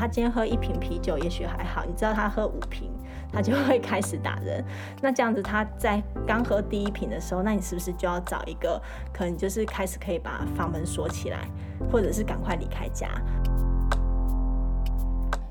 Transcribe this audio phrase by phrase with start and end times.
[0.00, 1.84] 他今天喝一瓶啤酒，也许还好。
[1.86, 2.88] 你知道他喝五瓶，
[3.30, 4.64] 他就会开始打人。
[5.02, 8.80] 那这样子，他在刚喝第一瓶的时候，那你是不是就要找一个
[9.12, 11.40] 可能就是开始可以把房门锁起来，
[11.92, 13.08] 或者是赶快离开家？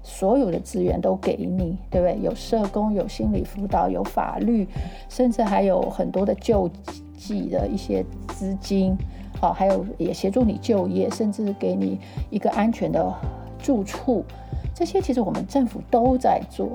[0.02, 2.20] 所有的资源都给你，对不对？
[2.20, 4.68] 有社工，有心理辅导，有法律，
[5.10, 6.68] 甚至还有很多的救
[7.16, 8.98] 济的一些资金，
[9.40, 12.00] 好，还有也协助你就业，甚至给你
[12.32, 13.14] 一个安全的。
[13.62, 14.26] 住处，
[14.74, 16.70] 这些其实我们政府都在做，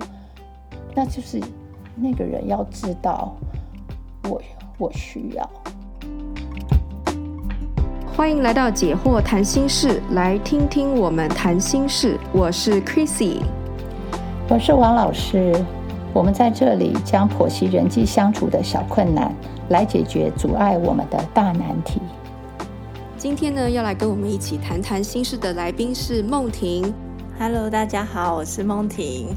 [0.94, 1.40] 那就是
[1.96, 3.34] 那个人要知道
[4.28, 4.40] 我
[4.78, 5.50] 我需要。
[8.16, 12.16] 欢迎来到解惑谈心事，来听听我们谈心事。
[12.32, 13.40] 我是 Chrissy，
[14.48, 15.52] 我是王老师。
[16.12, 19.34] 我们在这里将剖析人际相处的小困难，
[19.70, 22.00] 来解决阻碍我们的大难题。
[23.24, 26.92] 今天呢，要来跟我们一起谈谈心事的来宾是梦婷。
[27.39, 29.34] Hello，大家好，我是梦婷。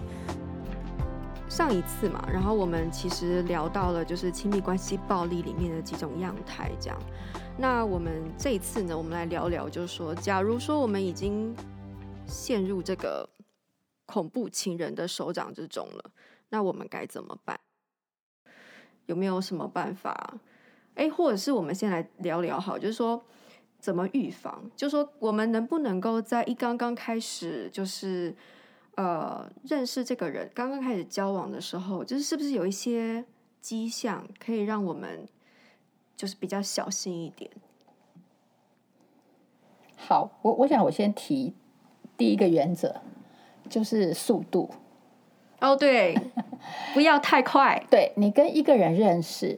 [1.47, 6.99] 上一次嘛，然后我们其实聊到了就是亲密关系暴力里面的几种样态，这样。
[7.57, 11.55] 那我们这一次呢，我们来聊聊，就是说，假如说我们已经
[12.25, 13.29] 陷入这个
[14.05, 16.11] 恐怖情人的手掌之中了，
[16.49, 17.57] 那我们该怎么办？
[19.05, 20.33] 有没有什么办法？
[20.95, 23.23] 哎，或者是我们先来聊聊好，就是说。
[23.87, 24.69] 怎么预防？
[24.75, 28.35] 就说我们能不能够在一刚刚开始，就是
[28.95, 33.23] 呃认识这个人，刚刚开始交往的时候，就是是不是有一些
[33.61, 35.25] 迹象可以让我们
[36.17, 37.49] 就是比较小心一点？
[39.95, 41.53] 好，我我想我先提
[42.17, 42.93] 第一个原则，
[43.69, 44.69] 就是速度。
[45.61, 46.13] 哦，对，
[46.93, 47.81] 不要太快。
[47.89, 49.57] 对，你跟一个人认识。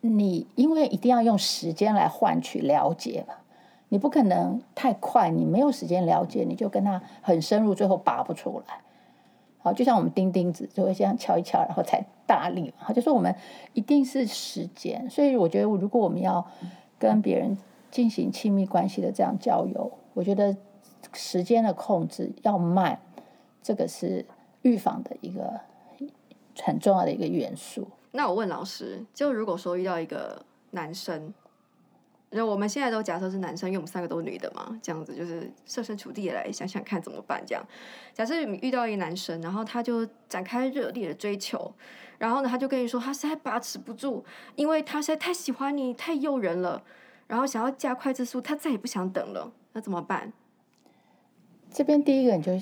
[0.00, 3.34] 你因为一定要用时间来换取了解嘛，
[3.88, 8.80] 你不可能太快，你没有时间了解，你就跟他很深入，最后拔不出来。
[9.58, 12.72] 好，就像我们钉钉子，就会这样敲一敲，然后才大力。
[12.78, 13.34] 好，就说我们
[13.74, 16.46] 一定是时间，所以我觉得，如果我们要
[16.98, 17.58] 跟别人
[17.90, 20.56] 进行亲密关系的这样交友，我觉得
[21.12, 22.98] 时间的控制要慢，
[23.62, 24.24] 这个是
[24.62, 25.60] 预防的一个
[26.62, 27.86] 很重要的一个元素。
[28.12, 31.32] 那我问老师，就如果说遇到一个男生，
[32.30, 37.42] 就我们现在都假设是男生，因为我们三个都是女的嘛，这样子就是设身处地来想想看怎么办？
[37.46, 37.64] 这样，
[38.12, 41.72] 假设你遇到一个男生，然后他就展开热烈的追求，
[42.18, 44.24] 然后呢，他就跟你说他实在把持不住，
[44.56, 46.82] 因为他实在太喜欢你，太诱人了，
[47.26, 50.32] 然后想要加快这速，他再也不想等了，那怎么办？
[51.72, 52.60] 这边第一个你就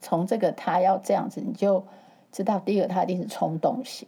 [0.00, 1.84] 从这个他要这样子，你就
[2.30, 4.06] 知道第一个他一定是冲动型。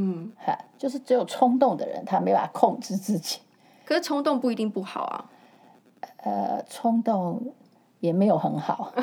[0.00, 3.40] 嗯，哈，就是只有冲动的人，他没办法控制自己。
[3.84, 5.24] 可是冲动不一定不好啊。
[6.18, 7.52] 呃，冲动
[7.98, 8.92] 也没有很好。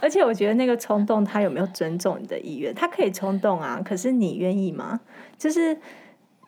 [0.00, 2.74] 而且我觉得那个冲动，他有没有尊重你的意愿？
[2.74, 5.00] 他可以冲动啊，可是你愿意吗？
[5.36, 5.78] 就是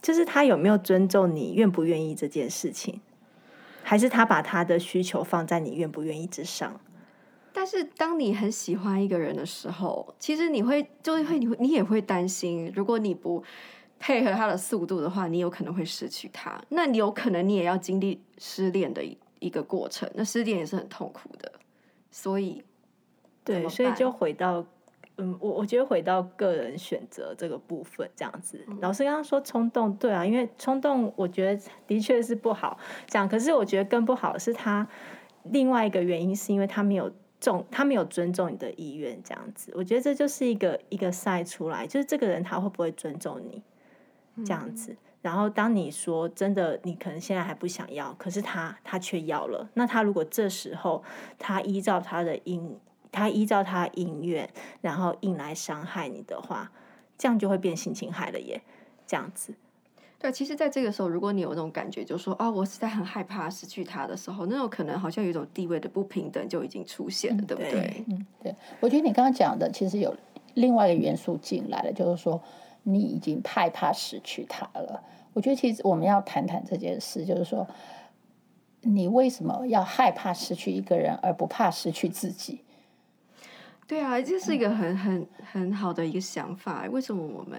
[0.01, 3.03] 就是他有没有尊重你愿不愿意这件事情？
[3.83, 6.81] 还是他把他的需求放在你愿不愿意之上？
[7.53, 13.43] 但是当你很喜欢一个人的时候，其实你会就会你会你也会担心，如果你不
[13.99, 16.61] 配合他的速度的话，你有可能会失去他。
[16.71, 21.53] 那你有可能你也要经历失恋的一一个过程，那失恋也是很痛苦的。
[22.11, 22.63] 所以，
[23.45, 24.65] 对，所以就回到
[25.19, 28.65] 嗯，我我觉得回到个人选择这个部分这样子。
[28.69, 34.87] 嗯、老师刚刚说冲动，对啊，因为冲动我觉得的确是不好讲，可是我觉得更不好的是他
[35.45, 37.13] 另外一个原因是因为他没有。
[37.41, 43.63] 重他没有尊重你的意愿，这样子，我觉得这就是一个一个 sign 出来，就是这个人他会不会尊重你，
[44.45, 44.93] 这样子。
[44.93, 51.03] 嗯、然后当你说真的，你可能现在还不想要，可是他他却要了，那他如果这时候
[51.39, 52.61] 他依照他的意，
[53.11, 54.49] 他依照他的意愿，
[54.81, 56.71] 然后硬来伤害你的话，
[57.17, 58.63] 这样就会变性侵害了耶，
[59.07, 59.55] 这样子。
[60.23, 68.05] 对，其实，在这个时候，如果你有那种感觉，就是说啊，我实在很害怕失去他的时候，那种可能好像有一种地位的不平等就已经出现了，嗯、对不对？
[68.07, 68.55] 嗯，对。
[68.81, 70.15] 我觉得你刚刚讲的，其实有
[70.53, 72.39] 另外一个元素进来了，就是说
[72.83, 75.03] 你已经害怕失去他了。
[75.33, 77.67] 我觉得其实我们要谈谈这件事，就是说
[78.83, 82.61] 你为什么要害怕失去一个人，而不怕失去自己？
[83.87, 86.87] 对啊，这是一个很很很好的一个想法。
[86.93, 87.59] 为什么我们？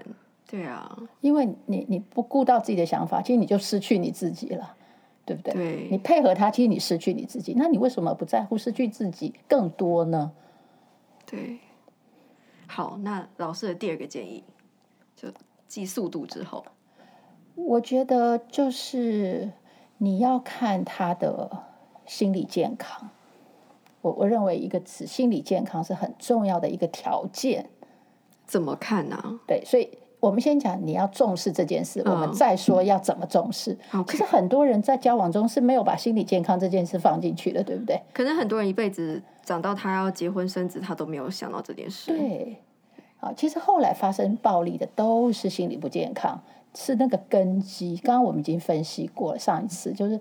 [0.52, 4.76] 对啊，因为你你不顾到自己的想法，其实你就失去你自己了，
[5.24, 5.54] 对不对？
[5.54, 7.54] 对，你配合他，其实你失去你自己。
[7.56, 10.30] 那你为什么不在乎失去自己更多呢？
[11.24, 11.58] 对，
[12.66, 14.44] 好，那老师的第二个建议，
[15.16, 15.30] 就
[15.66, 16.66] 记速度之后，
[17.54, 19.50] 我觉得就是
[19.96, 21.64] 你要看他的
[22.04, 23.08] 心理健康。
[24.02, 27.70] 我我认为一个词，心理健康是很重要的一个条件。
[28.44, 29.40] 怎么看呢、啊？
[29.46, 33.76] 对，所以我们先讲你要重视这件事，嗯、我们再说要怎么重视。
[33.92, 38.00] 嗯、其实很多人在交往中是没有把心理健康这件事放进去的，对不对？
[38.12, 42.16] 可能很多人一辈子长到他要结婚生子，他都没有想到这件事。
[42.16, 42.56] 对，
[43.18, 46.40] 啊，其实后来发生暴力的都是心理不健康，
[46.72, 47.96] 是那个根基。
[47.96, 50.20] 刚刚我们已经分析过了，上一次就是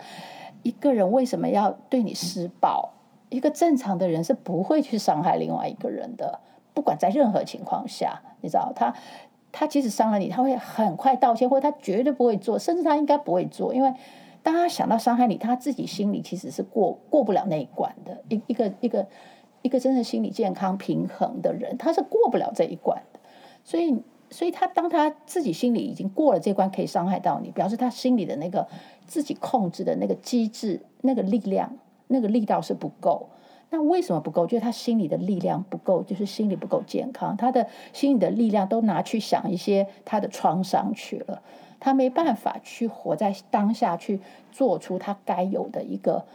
[0.64, 2.90] 一个人为什么要对你施暴？
[3.30, 6.40] 一个正常的人是不会去伤害另外一个人的。
[6.74, 8.94] 不管在任何情况下，你知道他，
[9.52, 13.94] 他即使伤了你，他会很快道歉，或者他绝对不会做，甚至他应该不会做，因为
[14.44, 18.24] 当他想到伤害你，他自己心里其实是过过不了那一关的。
[18.30, 19.06] 一一个一个
[19.62, 23.20] 一个真的心理健康平衡的人，他是过不了这一关的。
[23.64, 28.68] 所以，所以他当他自己心里已经过了这关，可以伤害到你，表示他心里的那个
[29.06, 31.78] 自己控制的那个机制、那个力量、
[32.08, 33.30] 那个力道是不够。
[33.74, 34.46] 那为什么不够？
[34.46, 37.38] 就是他心里的力量不够，就是心理不够健康。
[37.38, 41.42] 他的心里的力量都拿去想一些他的创伤去了，
[41.80, 44.20] 他没办法去活在当下，去
[44.52, 46.26] 做出他该有的一个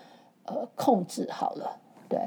[0.46, 1.28] 呃控制。
[1.30, 2.18] 好了，对，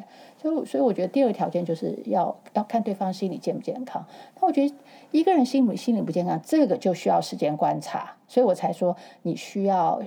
[0.42, 4.06] 所以所以我觉得第二个条件就是要要看对方心理健不健康。
[4.40, 4.76] 那我觉得
[5.12, 10.02] 一个人心理心理不健康，这个就需要时间观察，所以我才说你需要。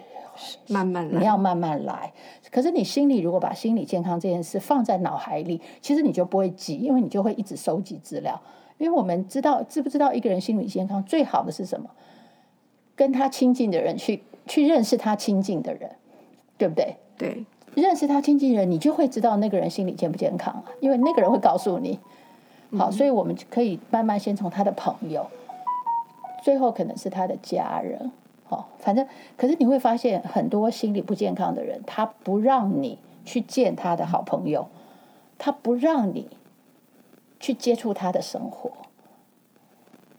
[0.69, 2.11] 慢慢来，你要慢慢来。
[2.51, 8.41] 可是你心里如果把心理健康这件事放在脑海里，其实你就不会急，因为你就会一直收集资料。
[8.79, 11.91] 因为我们知道，知不知道一个人心理健康最好的是什么？
[12.97, 15.97] 跟他亲近的人去去认识他亲近的人，
[16.57, 16.97] 对不对？
[17.19, 20.65] 对，认识他经纪人，你就会知道那个人心理健不健康啊。
[20.81, 21.99] 因为那个人会告诉你。
[22.79, 25.27] 好，所以我们可以慢慢先从他的朋友，
[26.43, 28.11] 最后可能是他的家人。
[28.45, 34.69] 好，反正，可是你会发现很多心理不健康的人，他不让你去见他的好朋友，
[35.37, 36.31] 他不让你
[37.39, 38.71] 去接触他的生活。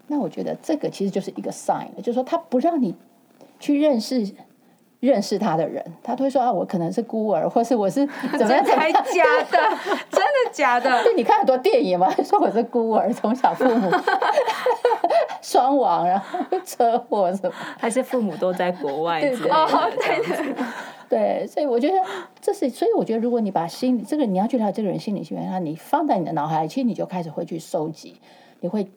[0.06, 2.94] 那我觉得这个其实就是一个 sign，就是说他不让你
[3.59, 4.31] 去认识
[5.07, 8.07] 认识他的人，他都会说啊，我可能是孤儿，或是我是
[8.39, 8.63] 怎么样？
[8.63, 9.77] 才假的，
[10.09, 10.89] 真的假的？
[11.03, 13.91] 就你看很多电影嘛，说我是孤儿， 从小父母。
[15.41, 19.91] 双亡，然后车祸什么，还是父母都在国外之类的？
[19.97, 20.55] 对对对，对，
[21.09, 21.95] 对，所以我觉得
[22.39, 28.15] 这是，所以我觉得如果你把心理这个你要去了解这个人心理学，那你放在你的脑海里，其实你就开始会去收集，
[28.61, 28.89] 你会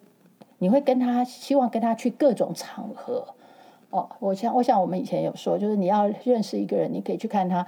[0.59, 3.27] 你会跟他希望跟他去各种场合。
[3.89, 7.65] 哦，我想我想我们以前有说，就是你要认识一个人，你可以去看他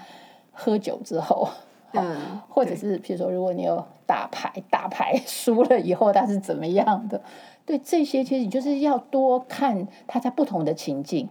[0.52, 1.48] 喝酒之后，
[1.94, 7.22] 嗯，或者是比如说如果你有打牌，打牌 输了以后他是怎么样的。
[7.66, 11.30] 对这些，其实你就是要多看他在不同的情境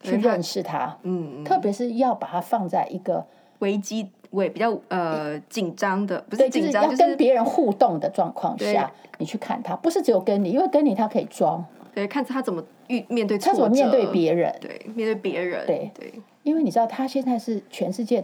[0.00, 3.24] 去认识他，嗯，特别是要把它放在一个
[3.60, 18.22] 危机、危比较呃紧张的，不是紧张，就是要跟别人互动的状况下，你去看他，不是只有跟你，因为跟你他可以装，对，看他怎么遇面对，他怎么面对别人，对，面对别人，对对，因为你知道他现在是全世界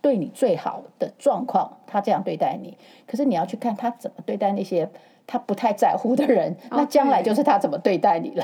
[0.00, 2.76] 对你最好的状况，他这样对待你，
[3.06, 4.88] 可是你要去看他怎么对待那些。
[5.30, 8.42] 他不太在乎的人，那将来就是他怎么对待你了。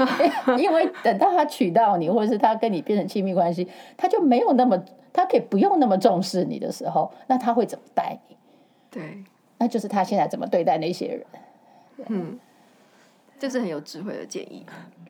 [0.56, 8.36] 因为等到他娶到你，或者是他跟你变成亲密关系，他就没有那么，他可以不用那么重视你的时候，那他会怎么待你？
[8.90, 9.22] 对，
[9.58, 11.26] 那就是他现在怎么对待那些人。
[12.06, 12.38] 嗯，
[13.42, 14.64] 这是很有智慧的建议。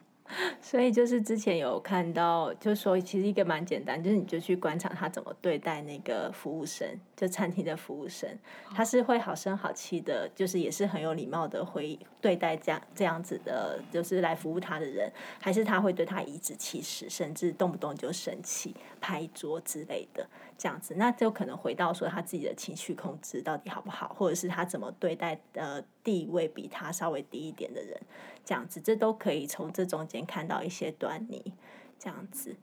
[0.63, 6.89] 所以就是之前有看到，就说其实一个蛮简单，就是你就去观察他怎么对待那个服务生，
[7.23, 8.29] 就餐厅的服务生，
[8.75, 15.09] 他是会好声好气的，就是也是很有礼貌的回对待这样这样子的，就是来服务他的人，
[15.41, 27.97] 还是他会对他颐指气使，甚至动不动就生气、拍桌之类的这样子，那就可能回到说他自己的情绪控制到底好不好，或者是他怎么对待呃地位比他稍微低一点的人。
[28.45, 31.55] 这样子，这都可以从这中间看到一些端倪。
[32.01, 32.57] 这样子，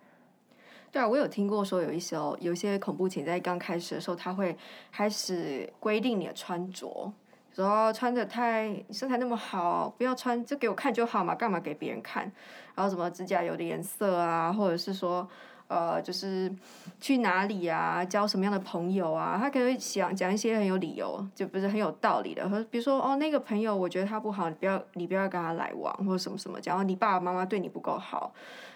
[0.91, 4.57] 对啊，我有听过说有一些哦，有一些恐怖情在刚开始的时候，他会
[4.91, 7.11] 开始规定你的穿着，
[7.53, 12.31] 说穿着太身材那么好，不要穿，就给我看就好嘛，干嘛给别人看？
[12.75, 15.27] 然后什么指甲油的颜色啊，或者是说。
[15.69, 16.51] 呃，就是
[16.99, 19.37] 去哪里啊，交什么样的朋友啊？
[19.39, 22.49] 他可能会想讲一些很有理由，就不是很有道理的。
[22.49, 26.59] 和比如说，哦，那个朋友我觉得他不好，你不要，你不要跟他来往，或者什么什么。
[26.59, 28.33] 假如你爸爸妈妈对你不够好，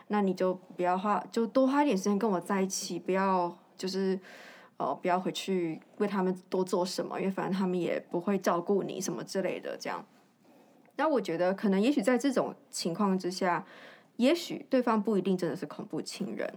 [0.09, 4.19] 那你就不要花，就多花一点时间跟我在一起，不要就是，
[4.77, 9.75] 呃，不要回去为他们多做什么，因为反正他们也不会照顾你什么之类的。
[9.79, 10.05] 这样，
[10.97, 13.65] 那我觉得可能也许在这种情况之下，
[14.17, 16.53] 也许对方不一定真的是恐怖情人。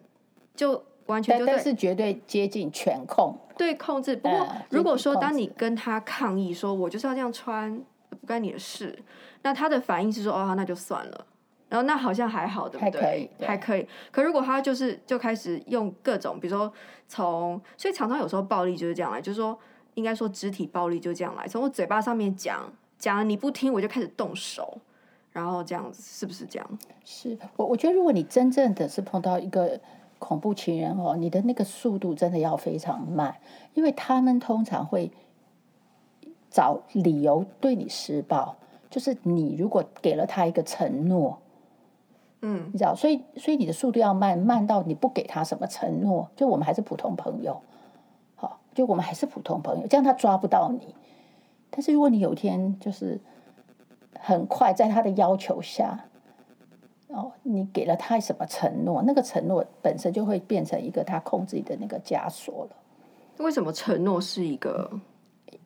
[0.57, 4.17] 就完全就但是绝对接近全控，对控制。
[4.17, 8.99] 不过如果说当你跟他抗议说，我就是要这样穿，不干你的事，
[9.43, 11.27] 那他的反应是说，哦，那就算了。
[11.69, 13.01] 然后那好像还好，对不对？
[13.01, 13.87] 还可以，还可以。
[14.13, 16.73] 可如果他就是就开始用各种，比如说
[17.09, 19.59] 从，所以常常有时候暴力就是这样来，就是说
[19.95, 24.79] 应该说肢体暴力就这样来，从我嘴巴上面讲讲你不听，我就开始动手，
[25.33, 26.79] 然后这样子是不是这样？
[27.05, 29.81] 是我我觉得如果你真正的是碰到一个
[30.19, 33.37] 恐怖情人哦，你的那个速度真的要非常慢，
[33.75, 35.11] 因为他们通常会
[36.51, 38.57] 找理由对你施暴，
[38.91, 41.39] 就是你如果给了他一个承诺。
[42.43, 47.61] 嗯，你知道，所以所以你的速度要慢，慢到你不给他什么承诺，就我们还是普通朋友，
[48.35, 50.95] 好，就我们还是普通朋友，这样他抓不到你。
[51.71, 53.19] 但是如果你有一天就是
[54.21, 56.16] 很快在他的要求下，哦，
[57.49, 62.77] 你给了他什么承诺，那个承诺本身就会变成一个他控制你的那个枷锁了。
[63.39, 64.91] 为什么承诺是一个？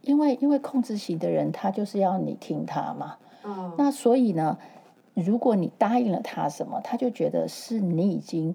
[0.03, 4.59] 因为因为控制型的人他就是要你听他嘛，嗯，那所以呢？
[5.15, 8.55] 如果你答应了他什么，他就觉得是你已经，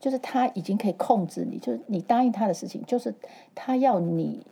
[0.00, 3.14] 就是他已经可以控制你，就是你答应他的事情，就是
[3.54, 4.44] 他要你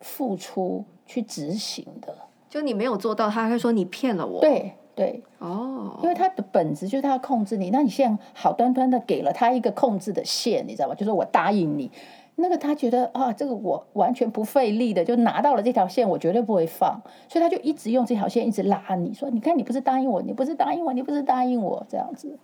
[0.00, 2.16] 付出去执行的。
[2.48, 4.40] 就你没有做到，他会说你骗了我。
[4.40, 10.94] 对对，哦，因为他的本质就是他要控制你，那你现在好端端的给了他一个控制的线，你知道吗？
[10.94, 11.90] 就是我答应你。
[12.38, 22.38] 那个他觉得啊，这个我完全不费力的就拿到了这条线，我绝对不会放，所以他就一直用这条线一直拉你说，你看你不是答应我，你不是答应我，你不是答应我这样子，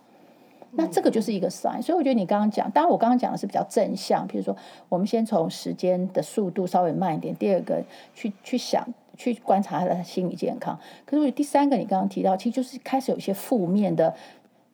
[0.71, 1.79] 那这个就是一个 sign。
[1.79, 4.55] 所以我觉得你刚刚讲，当然我刚刚讲的是比较正向，比如说
[4.89, 7.83] 我们先从时间的速度稍微慢一点，第二个
[8.15, 8.83] 去去想
[9.17, 14.13] 去观察他的心理健康，可是第三个你刚刚提到，其实就是开始有一些负面的。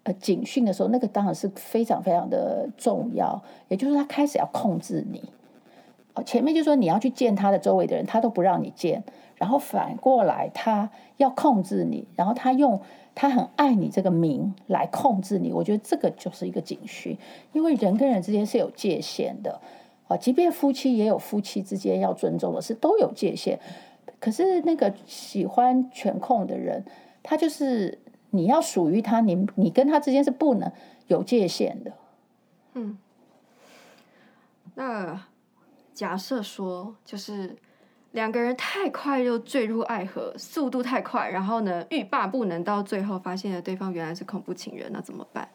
[0.04, 3.44] 呃，警讯的时候，那个当然是非常非常的重要。
[3.68, 5.22] 也就是他开始要控制你。
[6.14, 9.04] 哦，前面就说你要去见他的周围的人，他都不让你见。
[9.36, 12.80] 然后反过来，他要控制你，然后他用
[13.14, 15.52] 他很爱你这个名来控制你。
[15.52, 17.18] 我觉得这个就是一个警讯，
[17.52, 19.60] 因为人跟人之间是有界限的。
[20.08, 23.60] 啊，即便夫妻也有夫妻之间要尊重的事，都有界限。
[24.20, 26.86] 可是那个喜欢全控的人，
[27.24, 28.00] 他就是。
[28.32, 30.72] 你要属于他，你你跟他之间是不能
[31.08, 31.92] 有界限的。
[32.76, 32.96] 嗯，
[34.76, 35.26] 那
[35.96, 37.56] 假设说，就是
[38.12, 45.50] 两个人太快又坠入爱河，速度太快，然后呢，欲罢不能，到最后发现了对方原来是恐怖情人，那怎么办？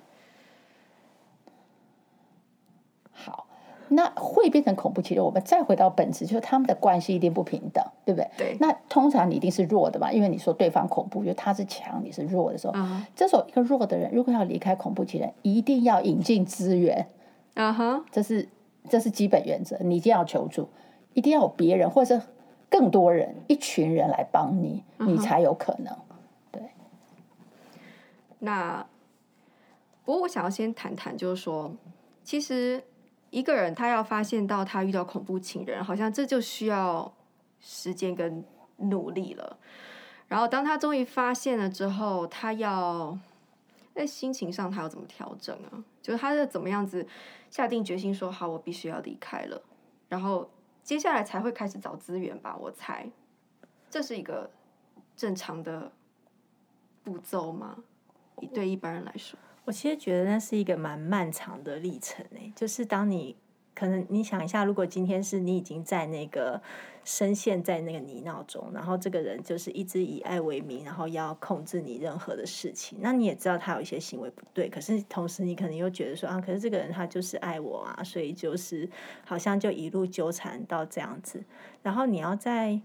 [3.13, 3.47] 好。
[3.95, 5.25] 那会变成恐怖情人。
[5.25, 8.29] 我们再回到本质，就是他们的关系一定不平等，对不对？
[8.37, 8.57] 对。
[8.59, 13.03] 那通常你一定是弱的嘛，因为你说对方恐怖，因为他是强，你是弱的时候，uh.
[13.15, 17.07] 这时候一个弱的人如果要离开恐怖情人，一定要引进资源，
[17.55, 18.49] 啊哈，这是
[18.89, 20.69] 这是基本原则，你一定要求助，
[21.13, 22.27] 一定要有别人或者是
[22.69, 25.07] 更多人，一群人来帮你，uh.
[25.07, 25.95] 你才有可能。
[26.51, 26.63] 对。
[28.41, 28.85] 那
[30.05, 31.71] 不过我想要先谈谈，就是说，
[32.25, 32.83] 其实。
[33.35, 37.13] 一个人他要发现到他遇到恐怖情人，好像这就需要
[37.59, 38.45] 时间跟
[38.77, 39.59] 努力了。
[40.29, 43.19] 然后当他终于发现了之后，他要
[43.93, 45.83] 在心情上他要怎么调整啊？
[46.01, 47.05] 就是他是怎么样子
[47.51, 49.61] 下定决心说好，我必须要离开了。
[50.09, 50.49] 然后
[50.85, 52.57] 接下来才会开始找资源吧？
[52.57, 53.11] 我猜
[53.91, 54.49] 这是一个
[55.17, 55.91] 正常的
[57.03, 57.83] 步骤吗？
[58.55, 59.37] 对一般人来说。
[59.65, 63.35] 我其实觉得那是一个蛮漫长的历程诶，就是当你
[63.75, 66.61] 可能你想一下，如果今天是你已经在那个
[67.05, 78.89] 深陷在那个泥淖中，然后这个人就是一直以爱为名，然后要控制你任何的事情，那你也知道他有一些行为不对，可是同时你可能又觉得说啊，可是这个人他就是爱我啊，所以就是
[79.25, 81.43] 好像就一路纠缠到这样子，
[81.83, 82.81] 然后你要在。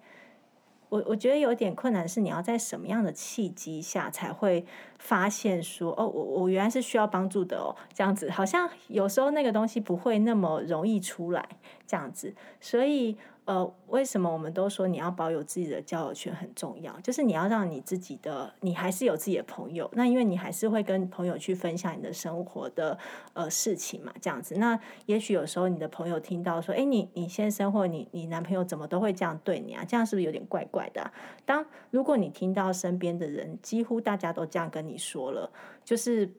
[0.90, 4.66] 我我觉得有点困难，是你要在什么样的契机下才会
[4.98, 11.48] 发现说，哦，我我原来是需要帮助的哦，这样子好像有时候那个东西不会那么容易出来，
[11.88, 13.18] 这样子，所以。
[13.50, 16.96] 呃，为什么我们都说你要保有自己的交友圈很重要？
[17.00, 19.90] 就是你要让你自己的，你还是有自己的朋友。
[19.94, 22.96] 那因为你还是会跟朋友去分享你的生活的
[23.34, 24.54] 呃事情嘛，这样子。
[24.60, 29.84] 那也许有时候你的朋友听到说，哎，你你先生或你你男朋友怎么都会这样对你啊？
[29.84, 31.12] 这样是不是有点怪怪的？
[31.44, 35.52] 当如果你听到身边的人几乎大家都这样跟你说了，
[35.84, 36.32] 就是。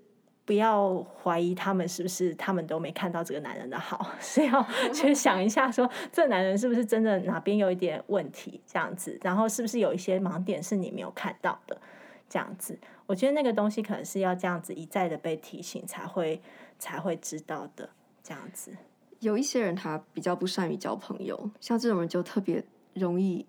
[0.50, 11.80] 不要怀疑他们是不是他们都没看到这个男人的好， 是要去想一下说，这男人是不是真的哪边有一点问题这样子，然后是不是有一些盲点是你没有看到的
[12.28, 12.76] 这样子。
[13.06, 16.42] 我觉得那个东西可能是要这样子一再的被提醒才会
[16.80, 17.88] 才会知道的
[18.20, 18.72] 这样子。
[19.20, 22.60] 有一些人他比较不善于交朋友，像这种人就特别
[22.94, 23.46] 容易，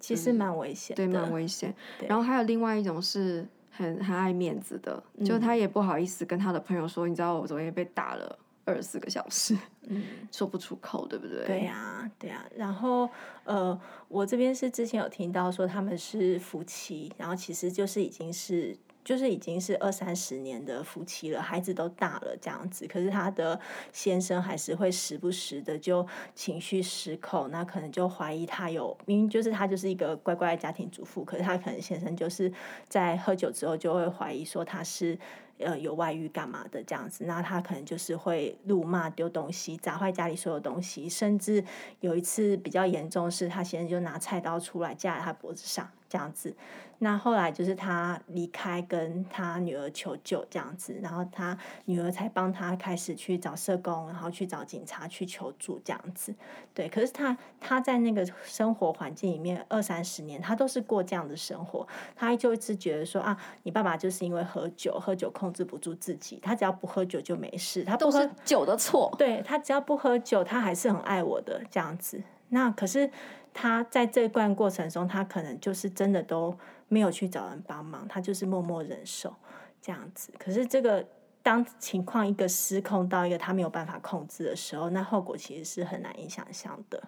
[0.00, 1.72] 其实蛮危险，对，蛮危险。
[2.08, 3.46] 然后还有另外一种是
[3.80, 9.56] 很很爱面子的，嗯、就他也不好意思跟他的朋友说，你知道我昨天被打了二十四个小时，
[9.88, 11.44] 嗯， 说不出口，对不对？
[11.46, 12.50] 对呀、啊，对呀、啊。
[12.56, 13.08] 然后
[13.44, 18.76] 呃，我这边是之前有听到说他们是夫妻，然后其实就是已经是。
[19.10, 23.58] 就是已经是二三十年的夫妻了，孩子都大了这样子，可是他的
[23.92, 32.52] 先生还是会时不时的就情绪失控，那可能就怀疑他有，明明就是他就是一个乖乖的家庭主妇，可是他可能先生就是
[32.88, 35.18] 在喝酒之后就会怀疑说他是
[35.62, 41.64] 呃有外遇干嘛的这样子，那他可能就是会怒骂丢东西，砸坏家里所有东西，甚至
[42.00, 46.54] 有一次比较严重是他先生就拿菜刀出来架在他脖子上这样子。
[47.02, 56.34] 那后来就是他离开，跟他女儿求救这样子，然后他女儿才帮他开始去找社工，然后去找警察去求助这样子。
[56.74, 69.14] 对，可是他他在那个生活环境里面二三十年，他都是过这样的生活，他就一直觉得说啊，你爸爸就是因为喝酒，喝酒控制不住自己，他只要不喝酒就没事，他不喝都是酒的错。
[69.18, 72.22] 对，他只要不喝酒，他还是很爱我的这样子。
[72.48, 73.10] 那可是
[73.52, 76.56] 他在这段过程中，他可能就是真的都。
[76.92, 79.32] 没有去找人帮忙，他就是默默忍受
[79.80, 80.32] 这样子。
[80.36, 81.06] 可是这个
[81.40, 87.00] 当情况一个失控到一个他没有办法控制的时候，那后果其实是很难以想象的。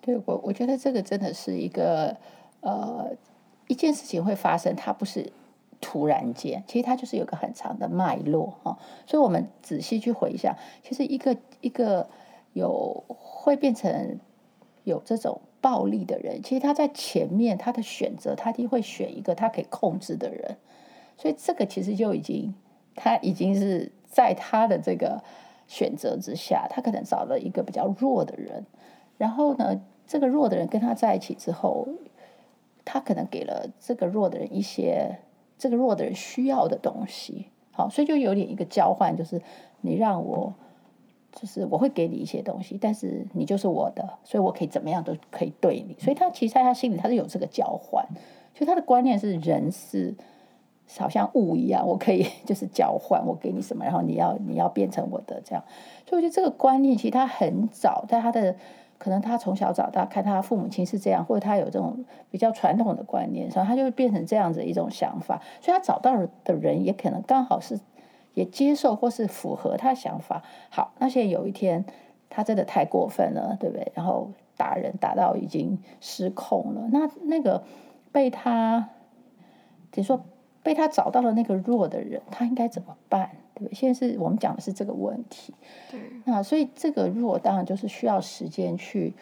[0.00, 2.16] 对，我我觉得这个真的是一个
[2.62, 3.16] 呃
[3.68, 5.32] 一件事情会发生，它不是
[5.84, 8.78] 突然间，其实它就是有个很长的脉络啊。
[9.06, 12.08] 所以我们仔细去回想，其实一个一个
[12.54, 14.18] 有会变成
[14.84, 15.40] 有这种。
[15.64, 20.58] 暴力的人，其实他在前面，他的选择，他一定会选一个他可以控制的人，
[21.16, 22.54] 所以这个其实就已经，
[22.94, 25.24] 他已经是在他的这个
[25.66, 28.66] 选择之下，他可能找了一个比较弱的人，
[29.16, 31.88] 然后呢，这个弱的人跟他在一起之后，
[32.84, 35.18] 他可能给了这个弱的人一些
[35.58, 39.40] 这个弱的人需要的东西，好，所以就有点一个交换，就是
[39.80, 40.54] 你让我。
[41.36, 45.96] 就是我会给你一些东西，但是你就是我的，所以我可以怎么样都可以对你。
[45.98, 48.06] 所以他其实在他心里他是有这个交换，
[48.54, 50.14] 所以他的观念是人是
[50.96, 55.64] 好像物一样，我可以 就是交换，我给你什么，然后你要你要变成我的这样。
[56.08, 58.54] 所以我觉得这个观念其实他很早，在他的
[59.04, 65.42] 可能他从小长大看他父母亲是这样，或者他有这种比较传统的观念，所以他就会变成这样子一种想法。
[65.60, 67.78] 所以他找到的人也可能刚好是。
[68.34, 70.42] 也接受或是符合他想法。
[70.68, 71.84] 好，那现在有一天
[72.28, 73.92] 他真的太过分了，对不对？
[73.94, 76.88] 然后打人打到已经失控了。
[76.90, 77.62] 那那个
[78.10, 78.88] 被他，
[79.92, 80.20] 比如说
[80.64, 83.30] 被他找到了那个弱的人，他应该怎么办？
[83.54, 83.74] 对不对？
[83.74, 85.54] 现在是我们讲的是这个问题。
[85.90, 86.00] 对。
[86.24, 89.14] 那所以这个弱当然就是需要时间去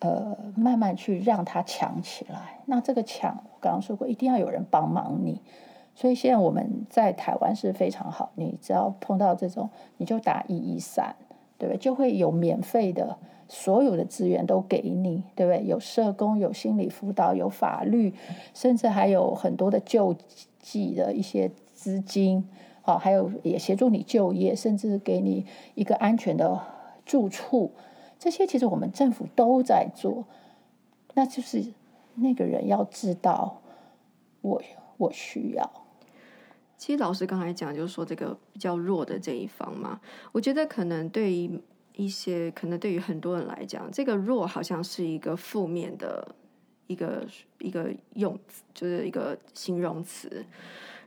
[0.00, 2.60] 呃慢慢去让它强起来。
[2.66, 5.40] 那这个强，我刚刚说过，一定要有人帮忙你。
[5.94, 11.16] 所以现在我们在台湾是非常好，你只要碰到这种，你就打一一三，
[11.58, 11.78] 对不对？
[11.78, 13.16] 就会有免费的，
[13.48, 15.66] 所有的资源都给你，对不对？
[15.66, 18.14] 有社工，有心理辅导，有法律，
[18.54, 20.14] 甚至还有很多的救
[20.60, 22.48] 济的一些资金，
[22.88, 26.58] 好，还有也协助你就业，甚至给你一个安全的
[27.04, 27.70] 住处，
[28.18, 30.24] 这些其实我们政府都在做。
[31.12, 31.62] 那就是
[32.14, 33.60] 那个人要知道，
[34.40, 34.62] 我
[34.96, 35.70] 我需要。
[36.78, 40.00] 其实老师刚才讲，就是说这个比较弱的这一方嘛，
[40.32, 41.60] 我觉得可能对于
[41.94, 46.34] 一些，可能对于很多人来讲，这个弱好像是一个负面的
[46.86, 47.26] 一个
[47.58, 48.38] 一个用，
[48.72, 50.46] 就是一个形容词。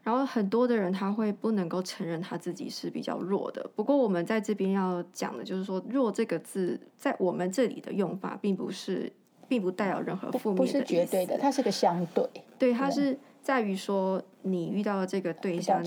[0.04, 3.70] 然后很多的人他会不能够承认他自己是比较弱的。
[3.76, 9.12] 不过我们在这边要讲的就是说，弱这个字在我们这里的用法，并不是，
[9.48, 10.62] 并不带有任何负面的。
[10.62, 12.30] 不，不是绝对的，它是个相对。
[12.58, 13.18] 对，它是。
[13.44, 15.84] 在于说，你遇到的这个对象，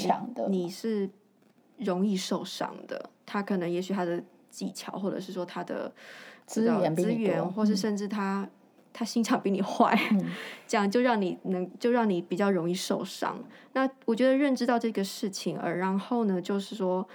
[0.48, 1.08] 你是
[1.76, 3.08] 容易受伤的。
[3.24, 5.92] 他可能，也许他的技巧，或者是说他的
[6.46, 8.50] 资源、资源，或是甚至他、嗯、
[8.94, 10.30] 他心肠比你坏，嗯、
[10.66, 13.36] 这样就让你能就让你比较容易受伤。
[13.72, 17.06] 那我觉得认知到这个事情，而然后呢，就是说，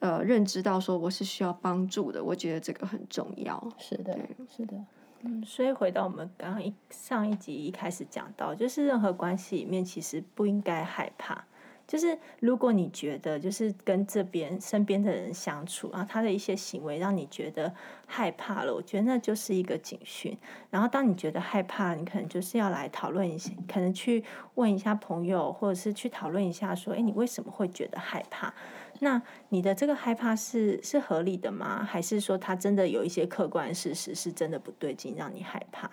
[0.00, 3.72] 呃，认知到说我是需要帮助的，我觉得这个很重要。
[3.78, 4.16] 是的，
[4.54, 4.76] 是的。
[5.22, 11.44] 嗯，所以回到我们刚刚一上一集一开始讲到，就是任何关系里面其实不应该害怕，
[11.92, 17.70] 就是如果你觉得就是跟这边身边的人相处啊，他的一些行为让你觉得
[18.06, 20.34] 害怕了，我觉得那就是一个警讯。
[20.70, 24.24] 然后当你觉得害怕，你可能就是要来讨论一下，可能去
[24.54, 28.54] 问一下朋友，或者是去讨论一下说，哎，你为什么会觉得害怕？
[29.00, 31.84] 那你的这个害怕是是合理的吗？
[31.84, 35.90] 还是说他真的有一些客观事实是真的不对劲，让你害怕？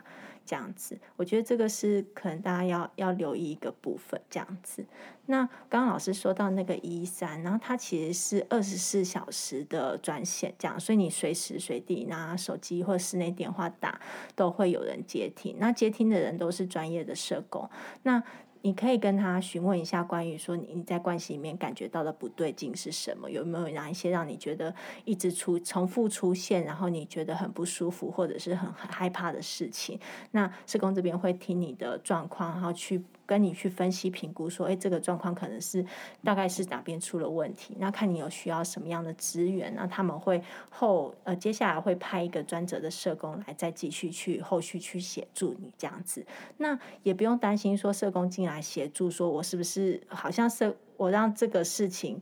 [0.50, 4.20] 这样子，我觉得这个是可能大家要要留意一个部分。
[4.32, 4.84] 这样子，
[5.28, 14.02] 那刚刚老师说到那个一三，然后它其实是二十四小时的专线，这样，所以你随时随地拿手机或室内电话打，
[14.36, 15.56] 都会有人接听。
[15.60, 17.70] 那接听的人都是专业的社工。
[18.02, 18.24] 那
[18.62, 23.30] 你可以跟他询问一下，关于说你在关系里面感觉到的不对劲是什么？
[23.32, 24.74] 有没有哪一些让你觉得
[25.06, 30.00] 一直出重复出现，然后你觉得很不舒服或者是很害怕的事情？
[30.32, 33.04] 那社工这边会听你的状况，然后去。
[33.30, 35.86] 跟你去分析评估，说，哎，这个状况可能是
[36.24, 37.76] 大概是哪边出了问题？
[37.78, 46.26] 那看你有需要什么样的资源，那他们会后呃接下来会派一个专责的社工来再继续去后续去协助你这样子。
[46.58, 52.20] 那也不用担心说社工进来协助，说我是不是好像是我让这个事情，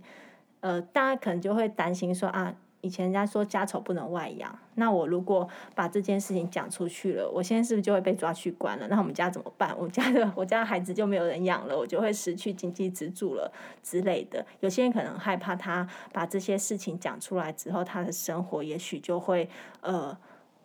[0.60, 2.54] 呃，大家可能就会担心说啊。
[2.88, 5.46] 以前人家说家丑不能外扬，那我如果
[5.76, 8.88] 把这件事情讲出去了，我现在是不是就会被抓去关了？
[8.88, 9.76] 那我们家怎么办？
[9.78, 13.52] 我家的我家的孩子就没有人养了，我就会失去经济支柱了
[13.84, 14.46] 之类的。
[14.62, 19.50] 有些人可能害怕，他把这些事情讲出来之后，他的生活也许就会
[19.82, 20.18] 呃，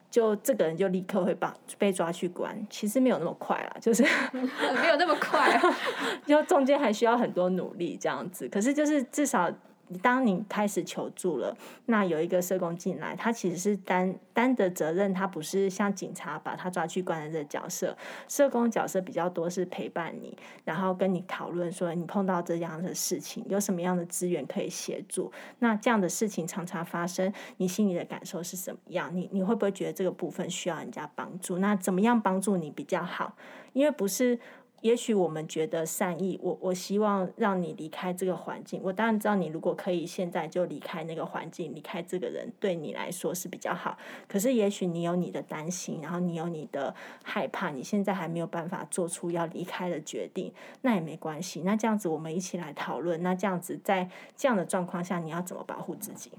[0.08, 2.56] 就这个人就立刻会把被抓去关。
[2.70, 5.76] 其实没有那么快啦，就是 没有那么快啊，
[6.24, 8.48] 就中间还需要很多努力这样子。
[8.48, 9.52] 可是就是至少。
[9.98, 17.96] 当你开始求助了，那有一个社工进来，他其实是担担的责任，他不是像警察把他抓去关的这角色。
[18.28, 25.32] 社工角色比较多是陪伴你，然后跟你讨论说你碰到这样的事情，有什么样的资源可以协助。
[25.58, 29.14] 那这样的事情常常发生，你心里的感受是什么样？
[29.14, 31.58] 你你会不会觉得这个部分需要人家帮助？
[31.58, 33.36] 那怎么样帮助你比较好？
[33.72, 34.38] 因为不是。
[34.82, 38.80] 也许我们觉得善意，我我希望让你离开这个环境。
[38.82, 43.96] 我当然知道你如果可以现在就离开那个环境，离开这个人，对你来说是比较好。
[44.28, 51.62] 可是也许你有你的担心，然后你有你的害怕，你现在还没有办法做出要离开的决定，那也没关系。
[51.62, 53.22] 那这样子我们一起来讨论。
[53.22, 56.32] 那这样子在这样的状况下，你要怎么保护自己？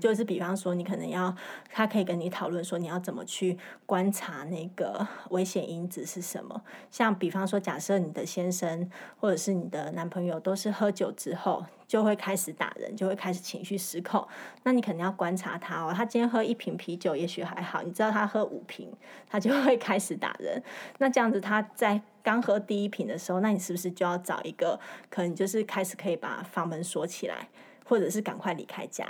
[0.00, 1.34] 就是比方说，你可能要，
[1.70, 6.62] 他可以跟你讨论说，你要怎么去观察那个危险因子是什么。
[6.90, 14.26] 像比方说，假设你的先生或者是你的男朋友都是喝酒之后就会开始打人，就会开始情绪失控，
[14.62, 15.92] 那你可能要观察他哦。
[15.94, 18.92] 他今天喝一瓶啤酒也许还好，你知道他喝五瓶，
[19.28, 20.62] 他就会开始打人。
[20.98, 27.48] 那这样子他在刚喝第一瓶的时候，那你是不是就要找一个可能就是开始可以把房门锁起来，
[27.84, 29.06] 或者是赶快离开家？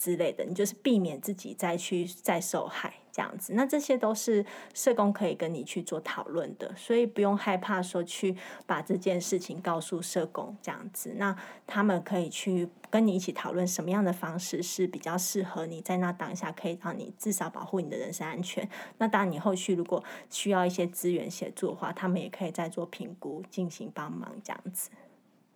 [0.00, 8.34] 之类的，你就是避免自己再去再受害这样子，那这些都是社工可以跟你去做讨论的，所以不用害怕说去
[8.64, 11.36] 把这件事情告诉社工这样子，那
[11.66, 18.66] 他们可以去跟你一起讨论什么样的方式是比较适合你在那当下可以让你至少保护你的人身安全。
[18.96, 24.88] 那当然，你后续如果需要一些资源协助的话，他们也可以再做评估进行帮忙这样子。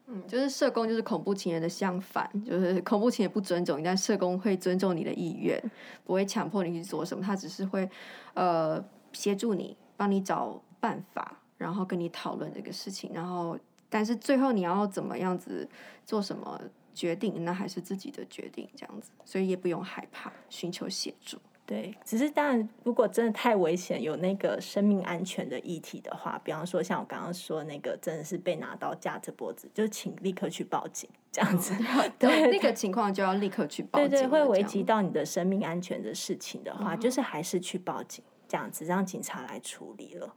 [0.06, 5.58] 嗯，就是社工就是恐怖情人的相反，就是恐怖情人不尊重你，但社工会尊重你的意愿，
[6.04, 7.88] 不会强迫你去做什么，他只是会
[8.34, 15.66] 呃协助你，帮你找办法，然后跟你讨论这个事情，然后但是最后你要怎么样子
[16.04, 16.60] 做什么
[16.92, 21.38] 决定，那还是自己的决定这样子，所以也不用害怕寻求协助。
[21.66, 31.72] 对，只是当然，如果真的太危险，有那个生命安全的议题的话，比方说像我刚刚说那个，真的是被拿刀架着脖子，就请立刻去报警，这样子。
[31.96, 34.10] 哦、对，那个情况就要立刻去报警。
[34.10, 40.34] 对对，会危及到你的生命安全的事情的话，嗯、就是还是去报警，这样子让警察来处理了。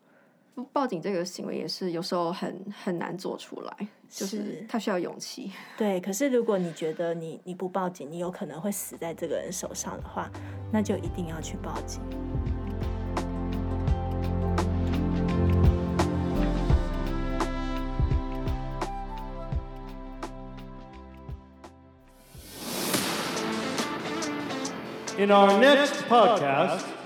[0.73, 5.51] 报警这个行为也是有时候很很难做出来，就是他需要勇气。
[5.77, 10.29] 对，可是如果你觉得你你不报警，你有可能会死在这个人手上的话，
[10.71, 12.01] 那就一定要去报警。
[25.19, 26.96] In our next podcast.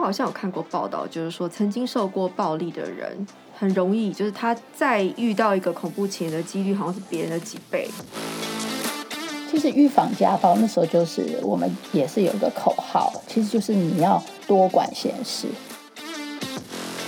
[0.00, 7.88] 好像有看过报道，就是说曾经受过暴力的人很容易，就是他再遇到一个恐怖情人的几率好像是别人的几倍。
[9.50, 15.48] 其实预防家暴那时候就是我们也是有一个口号，其实就是你要多管闲事。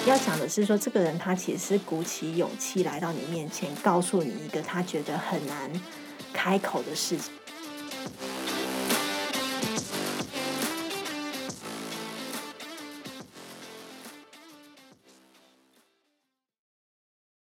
[0.05, 5.71] 要讲的是说，这个人他其实是鼓起勇气来到你面前，告诉你一个他觉得很难
[6.33, 7.33] 开口的事情。